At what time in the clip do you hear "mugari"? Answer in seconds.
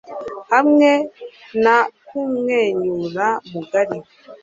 3.51-3.97